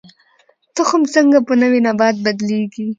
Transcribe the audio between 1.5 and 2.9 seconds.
نوي نبات بدلیږي؟